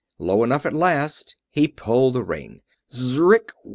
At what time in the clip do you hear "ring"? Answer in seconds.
2.23-2.61